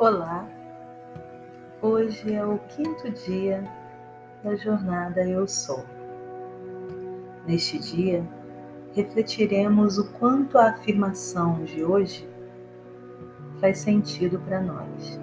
[0.00, 0.48] Olá,
[1.82, 3.62] hoje é o quinto dia
[4.42, 5.84] da jornada Eu Sou.
[7.46, 8.26] Neste dia,
[8.94, 12.26] refletiremos o quanto a afirmação de hoje
[13.60, 15.20] faz sentido para nós.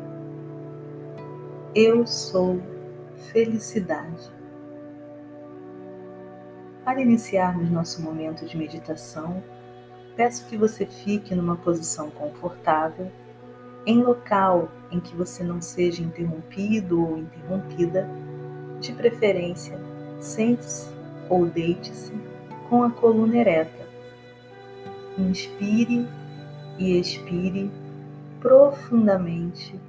[1.73, 2.61] Eu sou
[3.31, 4.31] felicidade.
[6.85, 9.43] Para iniciarmos nosso momento de meditação,
[10.15, 13.11] peço que você fique numa posição confortável
[13.87, 18.07] em local em que você não seja interrompido ou interrompida,
[18.81, 19.79] de preferência,
[20.19, 20.89] sente-se
[21.29, 22.13] ou deite-se
[22.69, 23.87] com a coluna ereta.
[25.17, 26.05] Inspire
[26.77, 27.71] e expire
[28.41, 29.79] profundamente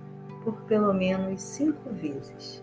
[0.43, 2.63] por pelo menos cinco vezes.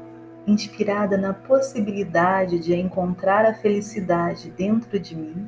[0.45, 5.47] inspirada na possibilidade de encontrar a felicidade dentro de mim,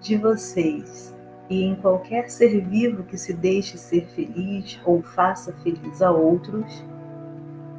[0.00, 1.14] de vocês
[1.48, 6.84] e em qualquer ser vivo que se deixe ser feliz ou faça feliz a outros,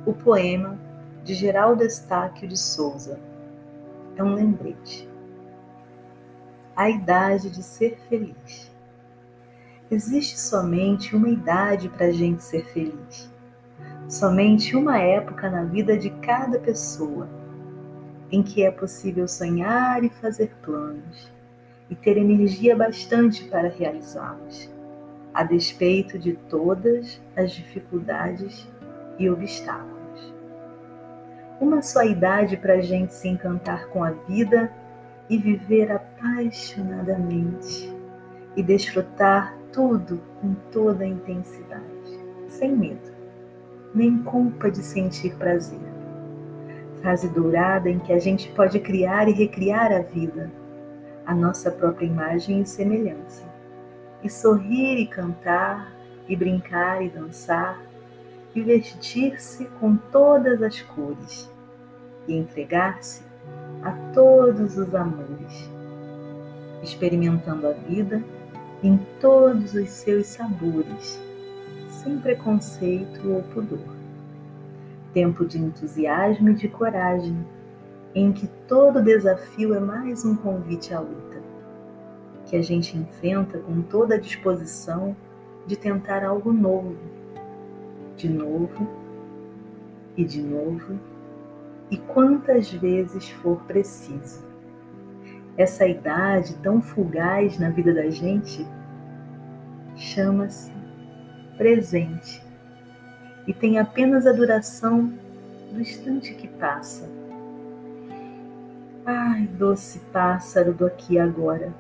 [0.06, 0.78] o poema
[1.24, 3.20] de Geraldo Estáquio de Souza
[4.16, 5.08] é um lembrete.
[6.76, 8.72] A idade de ser feliz.
[9.90, 13.31] Existe somente uma idade para a gente ser feliz
[14.12, 17.30] somente uma época na vida de cada pessoa
[18.30, 21.32] em que é possível sonhar e fazer planos
[21.90, 24.70] e ter energia bastante para realizá-los,
[25.34, 28.68] a despeito de todas as dificuldades
[29.18, 30.34] e obstáculos.
[31.62, 34.70] Uma só idade para a gente se encantar com a vida
[35.30, 37.96] e viver apaixonadamente
[38.58, 43.11] e desfrutar tudo com toda a intensidade, sem medo
[43.94, 45.80] nem culpa de sentir prazer.
[47.02, 50.52] Fase dourada em que a gente pode criar e recriar a vida,
[51.26, 53.44] a nossa própria imagem e semelhança,
[54.24, 55.92] e sorrir e cantar,
[56.28, 57.82] e brincar e dançar,
[58.54, 61.52] e vestir-se com todas as cores,
[62.28, 63.24] e entregar-se
[63.84, 65.70] a todos os amores,
[66.84, 68.24] experimentando a vida
[68.84, 71.31] em todos os seus sabores
[72.04, 73.96] sem preconceito ou pudor.
[75.14, 77.38] Tempo de entusiasmo e de coragem,
[78.16, 81.42] em que todo desafio é mais um convite à luta,
[82.46, 85.16] que a gente enfrenta com toda a disposição
[85.68, 86.98] de tentar algo novo,
[88.18, 88.88] de novo
[90.18, 91.00] e de novo,
[91.92, 94.44] e quantas vezes for preciso.
[95.56, 98.66] Essa idade tão fugaz na vida da gente
[99.96, 100.72] chama-se
[101.58, 102.42] presente
[103.48, 105.12] e tem apenas a duração
[105.72, 107.10] do instante que passa.
[109.06, 111.74] Ai, doce pássaro do aqui e agora,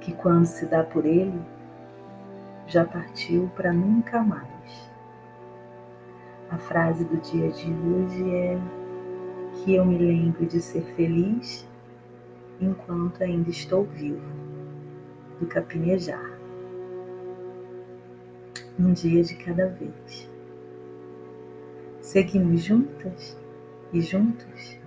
[0.00, 1.40] que quando se dá por ele,
[2.66, 4.90] já partiu para nunca mais.
[6.50, 8.58] A frase do dia de hoje é
[9.52, 11.66] que eu me lembre de ser feliz
[12.60, 14.22] enquanto ainda estou vivo,
[15.38, 16.37] do Capinejar
[18.78, 20.30] um dia de cada vez.
[22.00, 23.36] Seguimos juntas
[23.92, 24.78] e juntos?